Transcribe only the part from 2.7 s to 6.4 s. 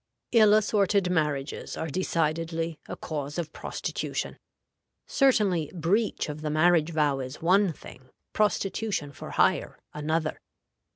a cause of prostitution. Certainly breach